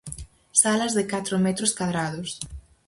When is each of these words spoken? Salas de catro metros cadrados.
Salas 0.61 0.93
de 0.95 1.03
catro 1.11 1.35
metros 1.45 1.75
cadrados. 1.79 2.29